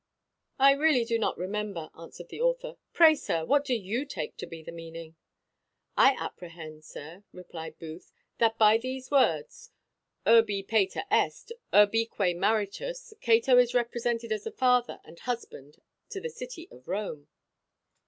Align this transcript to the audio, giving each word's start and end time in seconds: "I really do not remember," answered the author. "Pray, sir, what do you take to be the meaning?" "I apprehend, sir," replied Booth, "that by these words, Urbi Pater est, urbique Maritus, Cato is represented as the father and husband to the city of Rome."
"I 0.57 0.71
really 0.71 1.05
do 1.05 1.19
not 1.19 1.37
remember," 1.37 1.91
answered 1.95 2.29
the 2.29 2.41
author. 2.41 2.77
"Pray, 2.91 3.13
sir, 3.13 3.45
what 3.45 3.63
do 3.63 3.75
you 3.75 4.03
take 4.03 4.35
to 4.37 4.47
be 4.47 4.63
the 4.63 4.71
meaning?" 4.71 5.15
"I 5.95 6.15
apprehend, 6.15 6.83
sir," 6.83 7.23
replied 7.31 7.77
Booth, 7.77 8.11
"that 8.39 8.57
by 8.57 8.79
these 8.79 9.11
words, 9.11 9.69
Urbi 10.25 10.67
Pater 10.67 11.03
est, 11.11 11.51
urbique 11.71 12.35
Maritus, 12.35 13.13
Cato 13.21 13.59
is 13.59 13.75
represented 13.75 14.31
as 14.31 14.45
the 14.45 14.51
father 14.51 14.99
and 15.03 15.19
husband 15.19 15.79
to 16.09 16.19
the 16.19 16.31
city 16.31 16.67
of 16.71 16.87
Rome." 16.87 17.27